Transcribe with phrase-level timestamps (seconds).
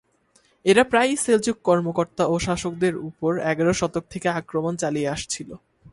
[0.65, 5.49] এরা প্রায়ই সেলজুক কর্মকর্তা ও শাসকদের উপর এগার শতক থেকে আক্রমণ চালিয়ে আসছিল।